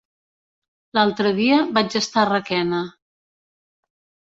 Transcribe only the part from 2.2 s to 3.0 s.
a Requena.